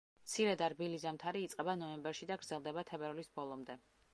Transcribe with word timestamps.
მცირე 0.27 0.53
და 0.61 0.69
რბილი 0.73 0.95
ზამთარი 1.03 1.43
იწყება 1.49 1.75
ნოემბერში 1.83 2.29
და 2.33 2.39
გრძელდება 2.45 2.85
თებერვლის 2.93 3.31
ბოლომდე. 3.37 3.79